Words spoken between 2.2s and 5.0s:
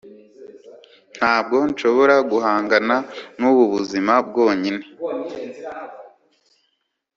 guhangana nubu buzima bwonyine